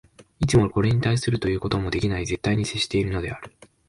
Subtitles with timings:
[0.39, 3.53] いつもこれに対するということもできない絶対に接しているのである。